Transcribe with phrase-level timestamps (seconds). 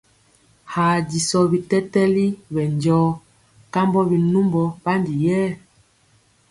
[0.73, 3.07] Haa disɔ bitɛtɛli ɓɛ njɔɔ
[3.73, 5.49] kambɔ binumbɔ ɓandi yɛɛ.